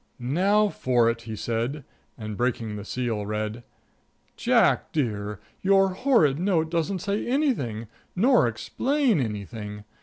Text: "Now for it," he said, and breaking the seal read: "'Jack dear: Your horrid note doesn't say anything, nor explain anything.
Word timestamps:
"Now 0.17 0.69
for 0.69 1.11
it," 1.11 1.21
he 1.29 1.35
said, 1.35 1.83
and 2.17 2.35
breaking 2.35 2.75
the 2.75 2.83
seal 2.83 3.23
read: 3.27 3.61
"'Jack 4.35 4.91
dear: 4.91 5.39
Your 5.61 5.89
horrid 5.89 6.39
note 6.39 6.71
doesn't 6.71 7.03
say 7.03 7.27
anything, 7.27 7.85
nor 8.15 8.47
explain 8.47 9.19
anything. 9.19 9.83